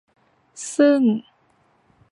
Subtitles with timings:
[0.75, 1.01] ซึ่ง